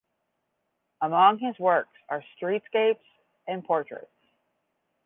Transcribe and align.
Among 1.01 1.37
his 1.37 1.59
works 1.59 1.91
are 2.09 2.23
streetscapes 2.41 2.97
and 3.47 3.63
portraits. 3.63 4.09